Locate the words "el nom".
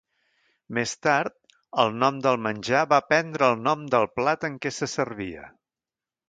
1.83-2.17, 3.53-3.85